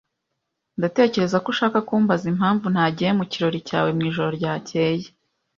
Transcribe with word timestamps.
Ndakeka 0.77 1.35
ko 1.43 1.47
ushaka 1.53 1.77
kumbaza 1.87 2.25
impamvu 2.33 2.65
ntagiye 2.73 3.11
mu 3.17 3.23
kirori 3.31 3.59
cyawe 3.67 3.89
mwijoro 3.95 4.29
ryakeye. 4.37 5.07